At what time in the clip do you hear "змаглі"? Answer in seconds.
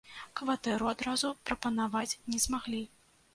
2.47-2.81